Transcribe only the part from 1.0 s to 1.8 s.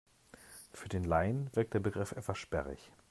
Laien wirkt der